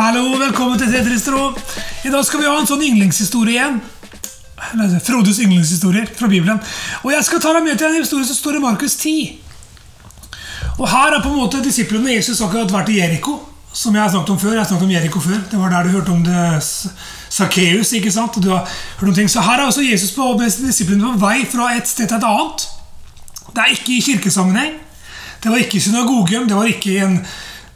[0.00, 1.50] Hallo, velkommen til Tetris tro.
[2.08, 3.74] I dag skal vi ha en sånn yndlingshistorie igjen.
[5.04, 6.56] Frodes yndlingshistorier fra Bibelen.
[7.04, 9.12] Og jeg skal ta deg med til en historie som står i Markus 10.
[10.78, 13.34] Og her er på en måte disiplene Jesus akkurat vært i Jeriko.
[13.76, 14.54] Som jeg har snakket om før.
[14.54, 15.44] Jeg har snakket om Jeriko før.
[15.52, 17.92] Det var der du hørte om det Sakkeus.
[18.00, 18.40] ikke sant?
[18.40, 18.64] Du har
[19.02, 19.28] hørt om ting.
[19.28, 22.66] Så her er også Jesus på, disiplene på vei fra et sted til et annet.
[23.52, 24.80] Det er ikke i kirkesammenheng.
[25.44, 26.48] Det var ikke i synagogen.
[26.48, 27.20] Det var ikke i en,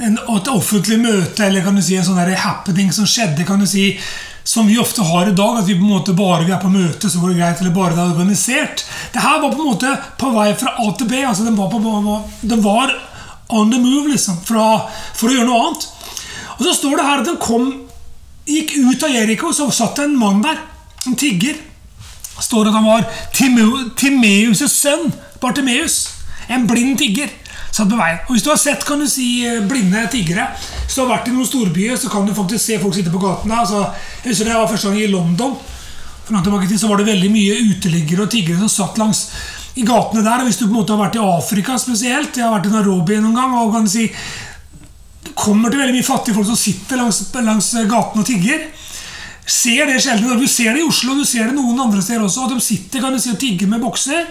[0.00, 3.46] en, et offentlig møte eller kan du si en sånn happening som skjedde.
[3.46, 3.98] kan du si,
[4.44, 5.58] Som vi ofte har i dag.
[5.60, 7.60] At vi på en måte bare er på møte, så går det greit.
[7.60, 8.84] Eller bare det er organisert.
[9.12, 11.20] Det her var på en måte på vei fra A til B.
[11.20, 11.78] altså Den var, på,
[12.42, 12.94] den var
[13.48, 15.86] on the move liksom, fra, for å gjøre noe annet.
[16.56, 17.68] Og så står det her at den kom,
[18.48, 20.58] gikk ut av Jeriko, så satt det en mann der.
[21.06, 21.60] En tigger.
[22.40, 23.04] Står at han var
[23.36, 25.12] Timeus' sønn.
[25.40, 26.02] Bartimeus.
[26.48, 27.28] En blind tigger.
[27.70, 28.18] Satt på veien.
[28.26, 30.48] Og Hvis du har sett kan du si, blinde tiggere,
[30.90, 33.60] du har vært i noen storbyer, så kan du faktisk se folk sitte på gatene.
[33.62, 33.84] Altså,
[34.24, 35.54] jeg husker det var første gang i London.
[36.24, 39.24] For noen tilbake til, så var det veldig mye uteliggere og tiggere som satt langs
[39.78, 40.42] i gatene der.
[40.42, 42.74] og Hvis du på en måte har vært i Afrika spesielt Jeg har vært i
[42.74, 43.54] Nairobi noen gang.
[43.54, 44.06] og kan du si
[45.24, 48.66] Det kommer til veldig mye fattige folk som sitter langs, langs gatene og tigger.
[49.46, 50.38] Ser det sjelden.
[50.38, 52.46] Du ser det i Oslo, du ser det noen andre steder også.
[52.46, 54.26] at De sitter kan du si, og tigger med bokser.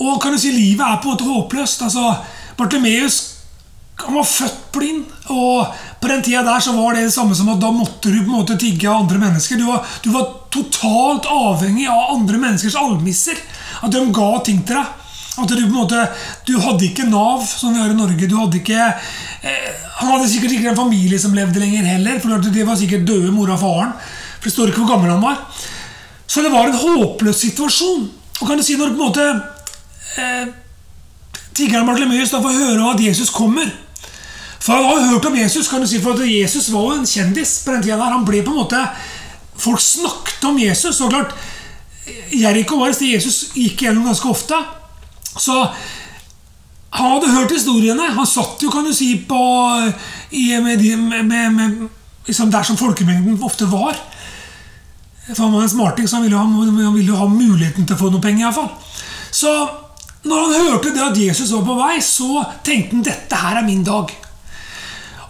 [0.00, 1.82] Og kan du si livet er på en måte håpløst.
[1.82, 2.14] altså
[2.56, 3.40] Bartimeus
[4.00, 5.04] han var født blind.
[5.28, 5.66] Og
[6.00, 8.30] på den tida der så var det det samme som at da måtte du på
[8.30, 9.60] en måte tigge av andre mennesker.
[9.60, 13.38] Du var, du var totalt avhengig av andre menneskers almisser.
[13.84, 14.96] At de ga ting til deg.
[15.40, 16.00] At Du på en måte,
[16.44, 18.26] du hadde ikke Nav, som vi har i Norge.
[18.28, 18.88] Du hadde ikke,
[19.42, 19.68] eh,
[20.00, 22.18] han hadde sikkert ikke en familie som levde lenger heller.
[22.20, 23.92] For Det var sikkert døde, mora og faren.
[24.40, 25.38] For det står ikke hvor gammel han var.
[26.26, 28.10] Så det var en håpløs situasjon.
[28.40, 29.24] Og kan du si når på en måte
[30.20, 30.50] eh,
[31.56, 33.70] tiggeren Bartlemeus da får høre at Jesus kommer
[34.60, 37.08] For han har hørt om Jesus, kan du si, for at Jesus var jo en
[37.08, 38.12] kjendis på den tida der.
[38.12, 38.82] Han ble på en måte
[39.60, 41.00] Folk snakket om Jesus.
[41.00, 41.34] og klart,
[42.32, 44.56] Jeriko var et sted Jesus gikk gjennom ganske ofte.
[45.36, 45.56] Så
[46.90, 48.08] han hadde hørt historiene.
[48.16, 49.40] Han satt jo, kan du si, på
[50.30, 50.80] i, med,
[51.22, 51.76] med, med,
[52.26, 53.98] liksom der som folkemengden ofte var.
[55.34, 57.94] For han var en smarting, så han ville, ha, han ville jo ha muligheten til
[57.94, 58.42] å få noe penger.
[58.42, 58.72] I hvert fall.
[59.30, 59.52] Så
[60.22, 63.66] når han hørte det at Jesus var på vei, så tenkte han dette her er
[63.66, 64.10] min dag.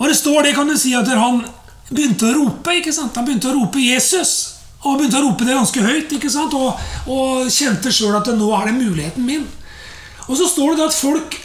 [0.00, 1.44] Og det står det, kan du si, at han
[1.90, 2.74] begynte å rope.
[2.80, 3.14] ikke sant?
[3.14, 4.56] Han begynte å rope 'Jesus'.
[4.80, 6.54] Og han begynte å rope det ganske høyt ikke sant?
[6.56, 9.46] Og, og kjente sjøl at nå er det muligheten min.
[10.26, 11.36] Og så står det at folk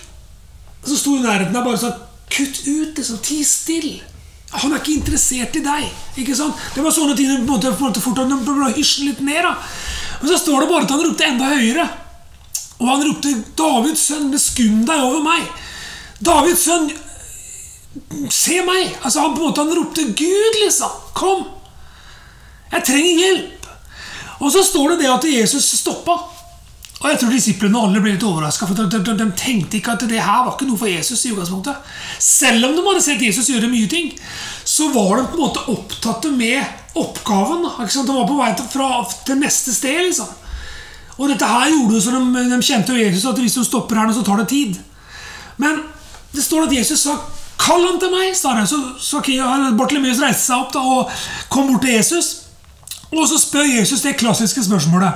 [0.86, 1.92] som sto i nærheten av bare sa
[2.30, 2.98] 'Kutt ut!
[2.98, 4.02] liksom, Ti still!'
[4.56, 5.92] Han er ikke interessert i deg.
[6.18, 6.56] ikke sant?
[6.74, 9.44] Det var sånne ting på en måte, på en måte fort han litt ned.
[9.44, 9.56] da.
[10.22, 11.90] Men så står det bare at han ropte enda høyere.
[12.80, 15.48] Og han ropte 'Davids sønn, beskum deg over meg'.
[16.26, 16.92] Davids sønn,
[18.30, 18.96] se meg!
[19.04, 20.90] Altså Han på en måte han ropte 'Gud', liksom.
[21.14, 21.46] Kom!
[22.72, 23.68] Jeg trenger hjelp!
[24.40, 26.18] Og så står det det at Jesus stoppa.
[27.02, 28.68] Og jeg tror disiplene alle ble litt overraska.
[28.68, 31.26] For de, de, de, tenkte ikke at det her var ikke noe for Jesus.
[31.26, 31.92] i utgangspunktet.
[32.20, 34.10] Selv om de hadde sett Jesus gjøre mye ting,
[34.66, 36.64] så var de på en måte opptatt med
[36.96, 37.68] oppgaven.
[37.68, 38.90] De var på vei til, fra,
[39.28, 40.02] til neste sted.
[40.08, 40.32] liksom.
[41.16, 44.12] Og dette her gjorde så de, de kjente jo Jesus at hvis de stopper her,
[44.14, 44.80] så tar det tid.
[45.62, 45.80] Men
[46.36, 47.16] det står at Jesus sa
[47.56, 48.68] 'Kall han til meg', sa det.
[48.70, 49.22] Så, så
[49.78, 51.12] Bartlemeus reiste seg opp da, og
[51.50, 52.46] kom bort til Jesus.
[53.16, 55.14] Og så spør Jesus det klassiske spørsmålet.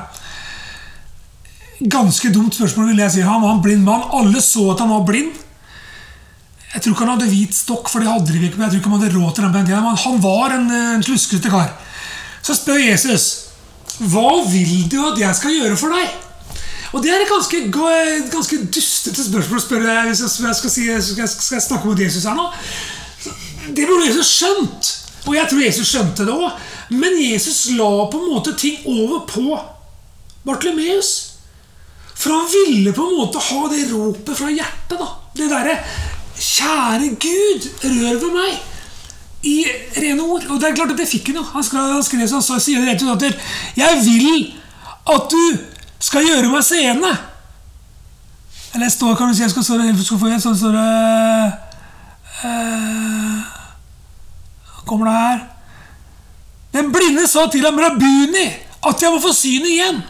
[1.80, 3.22] Ganske dumt spørsmål, vil jeg si.
[3.22, 4.08] Han var en blind mann.
[4.14, 5.36] Alle så at han var blind.
[6.74, 8.56] Jeg tror ikke han hadde hvit stokk, for det hadde de ikke.
[8.58, 9.52] Men jeg tror ikke han hadde råd til den.
[9.52, 11.76] Men han var en, en sluskete kar.
[12.42, 13.49] Så spør Jesus
[14.00, 16.18] hva vil du at jeg skal gjøre for deg?
[16.90, 17.60] Og Det er et ganske,
[18.32, 22.38] ganske dustete spørsmål å spørre hvis jeg skal, si, skal, jeg snakke mot Jesus her
[22.38, 22.48] nå.
[23.76, 24.94] Det burde Jesus skjønt.
[25.28, 26.64] Og jeg tror Jesus skjønte det òg.
[26.90, 29.60] Men Jesus la på en måte ting over på
[30.48, 31.12] Bartlemeus.
[32.16, 34.98] For han ville på en måte ha det ropet fra hjertet.
[34.98, 35.78] da Det derre
[36.40, 38.69] 'Kjære Gud, rør ved meg'
[39.44, 39.65] i
[39.97, 40.45] rene ord.
[40.50, 41.44] Og det er klart at det fikk hun jo.
[41.53, 43.36] Han skrev, han skrev så, så sier rett ut at
[43.75, 44.53] 'Jeg vil
[45.09, 45.57] at du
[46.00, 47.15] skal gjøre meg seende'.
[48.74, 50.75] Eller jeg står, kan du si, jeg skal stå der, skal få en sånn står
[50.77, 51.53] det
[52.45, 53.39] uh,
[54.86, 55.39] Kommer det her
[56.74, 58.45] Den blinde sa til ham, 'Rabuni,
[58.88, 60.03] at jeg må få synet igjen'.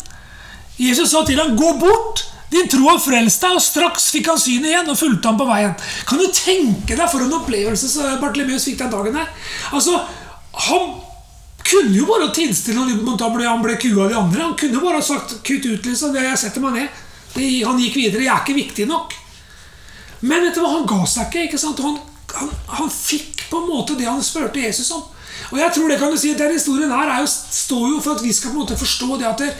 [0.79, 2.28] Jesus sa til ham, 'Gå bort'.
[2.49, 5.45] Din tro har frelst deg, og straks fikk han synet igjen og fulgte ham på
[5.49, 5.75] veien.
[6.09, 9.29] Kan du tenke deg for en opplevelse som Bartlemeus fikk den dagen her?
[9.71, 9.99] Altså,
[10.59, 10.89] Han
[11.63, 14.41] kunne jo bare tilstille han ble, kua av de andre.
[14.41, 16.15] Han kunne jo bare sagt 'kutt ut', liksom.
[16.15, 16.87] Jeg setter meg ned.
[17.35, 18.23] Det, han gikk videre.
[18.23, 19.13] 'Jeg er ikke viktig nok'.
[20.21, 21.43] Men vet du hva, han ga seg ikke.
[21.43, 21.79] ikke sant?
[21.79, 21.99] Han,
[22.33, 25.03] han, han fikk på en måte det han spurte Jesus om.
[25.51, 28.01] Og jeg tror det kan du si at Den historien her er jo, står jo
[28.03, 29.53] for at vi skal på en måte forstå det at det,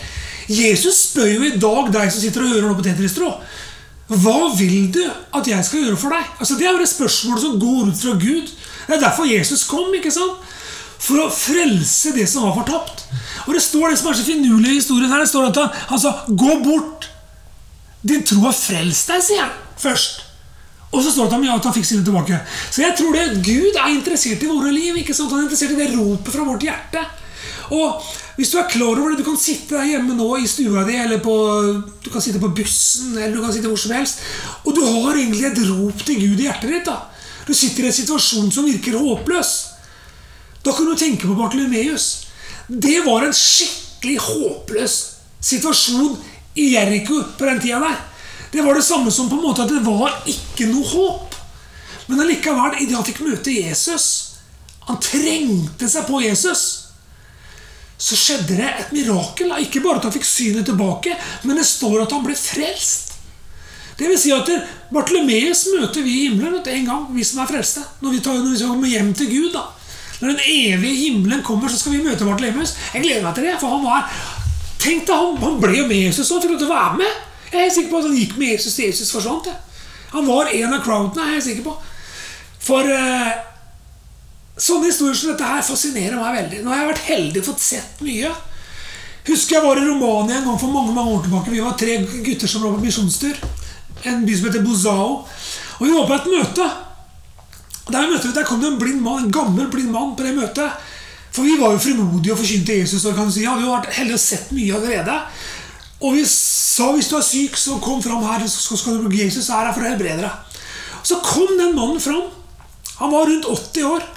[0.50, 3.42] Jesus spør jo i dag deg som sitter og hører nå på Tetris-tråd.
[4.10, 6.30] Hva vil du at jeg skal gjøre for deg?
[6.42, 8.48] Altså Det er jo det spørsmålet som går ut fra Gud.
[8.88, 9.94] Det er derfor Jesus kom.
[9.94, 10.40] ikke sant?
[11.00, 13.06] For å frelse det som var fortapt.
[13.46, 15.22] Og det står det som er så finurlig i historien her.
[15.22, 17.06] Det står at han, han sa 'gå bort'.
[18.02, 20.26] Din tro har frelst deg, sier han først.
[20.90, 22.40] Og så står det at han fikk sine tilbake.
[22.72, 24.98] Så jeg tror det Gud er interessert i våre liv.
[24.98, 25.30] ikke sant?
[25.32, 27.04] Han er interessert i det ropet fra vårt hjerte.
[27.76, 28.02] Og
[28.38, 30.96] hvis du er klar over det, Du kan sitte der hjemme nå i stua di,
[30.96, 31.36] eller på,
[32.04, 34.20] du kan sitte på bussen, eller du kan sitte hvor som helst,
[34.66, 36.86] og du har egentlig et rop til Gud i hjertet ditt.
[36.86, 36.98] da.
[37.48, 39.54] Du sitter i en situasjon som virker håpløs.
[40.64, 42.26] Da kan du tenke på Bartlemeus.
[42.68, 44.98] Det var en skikkelig håpløs
[45.42, 46.18] situasjon
[46.56, 47.98] i Jeriko på den tida der.
[48.52, 51.36] Det var det samme som på en måte at det var ikke noe håp.
[52.10, 54.06] Men allikevel, idet han fikk møte Jesus
[54.88, 56.79] Han trengte seg på Jesus.
[58.00, 59.52] Så skjedde det et mirakel.
[59.60, 63.18] Ikke bare at han fikk synet tilbake, men det står at han ble frelst.
[64.00, 64.48] Det vil si at
[64.94, 67.84] Bartlemeus møter vi i himmelen en gang, vi som er frelste.
[68.00, 69.50] Når vi, tar, når vi kommer hjem til Gud.
[69.58, 69.66] da.
[70.22, 72.78] Når den evige himmelen kommer, så skal vi møte Bartlemeus.
[72.94, 74.08] Jeg gleder meg til det, for han var
[74.80, 77.16] Tenk deg, han, han ble jo med Jesus og fikk lov til å være med.
[77.52, 79.50] Jeg er sikker på at han gikk med Jesus til Jesus forsvant.
[80.14, 81.74] Han var en av crowdene, jeg er sikker på.
[82.64, 83.49] For uh,
[84.60, 86.62] sånne historier som dette her fascinerer meg veldig.
[86.64, 88.32] Nå har jeg vært heldig og fått sett mye.
[89.30, 91.54] Husker jeg var i Romania en gang for mange mange år tilbake.
[91.54, 93.40] Vi var tre gutter som var på misjonstur.
[94.10, 95.10] En by som heter Bozao.
[95.80, 96.70] Og vi var på et møte.
[97.90, 100.90] Der, møtte, der kom det en blind mann, en gammel blind mann på det møtet.
[101.34, 103.06] For vi var jo frimodige og forkynte Jesus.
[103.06, 105.18] Og kan si, hadde jo vært heldige og sett mye allerede.
[106.00, 108.46] Og vi sa hvis du er syk, så kom fram her.
[108.48, 110.62] så skal du Jesus er her for å helbrede deg.
[111.04, 112.30] Så kom den mannen fram.
[113.00, 114.08] Han var rundt 80 år.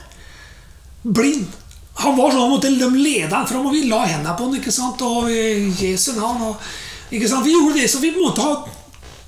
[1.02, 1.58] Blind.
[2.02, 4.72] Han var sånn, måtte De lede han fram, og vi la hendene på han, ikke
[4.74, 5.02] sant?
[5.04, 6.46] Og Jesu navn.
[6.50, 6.70] Og,
[7.12, 7.44] ikke sant?
[7.46, 8.62] Vi gjorde det som vi på en måte har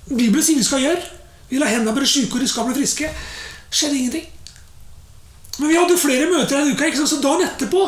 [0.05, 1.03] Bibelen sier vi skal gjøre.
[1.49, 3.11] Vi la hendene på de syke, og de skal bli friske.
[3.73, 4.27] Skjedde ingenting.
[5.59, 7.13] Men vi hadde flere møter en uke, ikke sant?
[7.13, 7.85] så dagen etterpå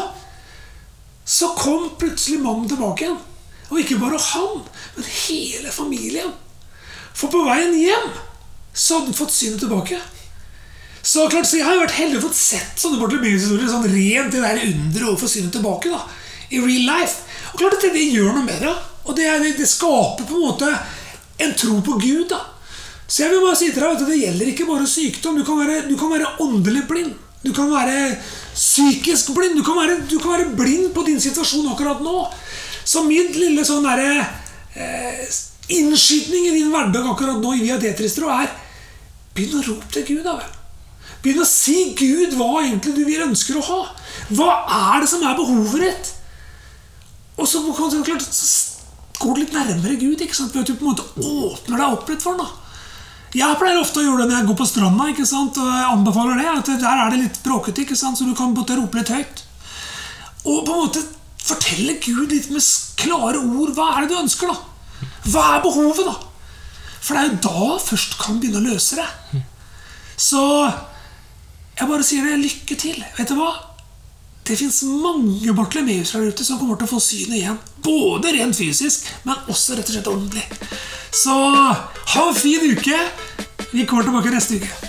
[1.27, 3.19] så kom plutselig mannen tilbake igjen.
[3.67, 4.61] Og ikke bare han,
[4.95, 6.31] men hele familien.
[7.17, 8.13] For på veien hjem
[8.71, 9.99] så hadde han fått synet tilbake.
[11.07, 14.33] Så klart, så Jeg har jo vært heldig og fått sett sånne Bartlemeus-historier sånn rent
[14.35, 15.93] det der underet overfor synet tilbake.
[15.93, 16.03] da,
[16.51, 17.23] I real life.
[17.53, 18.73] Og klart at det, det gjør noe med det.
[19.07, 20.73] Og det, det, det, skaper på en måte
[21.47, 22.27] en tro på Gud.
[22.33, 22.41] da.
[23.07, 25.39] Så jeg vil bare si til deg at det gjelder ikke bare sykdom.
[25.39, 27.15] Du kan være, du kan være åndelig blind.
[27.47, 28.19] Du kan være
[28.57, 29.55] psykisk blind.
[29.61, 32.27] Du kan være, du kan være blind på din situasjon akkurat nå.
[32.83, 34.27] Så min lille sånn derre
[34.75, 35.23] eh,
[35.79, 38.55] innskytning i din hverdag akkurat nå via Tetris-tråd er
[39.37, 40.55] Begynn å rope til Gud, da vel.
[41.23, 43.81] Begynn å si Gud hva egentlig du vil ønsker å ha.
[44.37, 44.51] Hva
[44.93, 46.13] er det som er behovet ditt?
[47.37, 47.61] Og så,
[48.07, 48.47] klart, så
[49.21, 50.21] går du litt nærmere Gud.
[50.21, 50.55] ikke sant?
[50.55, 52.63] Ved at du på en måte åpner deg opp litt for ham.
[53.37, 55.09] Jeg pleier ofte å gjøre det når jeg går på stranda.
[55.13, 55.59] ikke sant?
[55.61, 58.19] Og jeg anbefaler det, at Der er det litt bråkete, ikke sant?
[58.19, 59.45] så du kan på rope litt høyt.
[60.47, 61.05] Og på en måte
[61.47, 62.65] Fortelle Gud litt med
[62.99, 63.75] klare ord.
[63.77, 65.07] Hva er det du ønsker, da?
[65.31, 66.17] Hva er behovet, da?
[66.99, 69.43] For det er jo da først kan begynne å løse det.
[70.19, 70.43] Så
[71.77, 72.37] jeg bare sier det.
[72.41, 73.01] Lykke til.
[73.19, 73.51] Vet du hva?
[74.47, 77.59] Det fins mange Bartlemeus der ute som kommer til å få synet igjen.
[77.83, 80.45] Både rent fysisk, men også rett og slett ordentlig.
[81.11, 83.01] Så ha en fin uke.
[83.73, 84.86] Vi kommer tilbake neste uke.